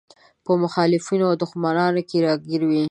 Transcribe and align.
په 0.45 0.51
مخالفينو 0.63 1.25
او 1.29 1.39
دښمنانو 1.43 2.01
کې 2.09 2.17
راګير 2.25 2.61
وي. 2.69 2.79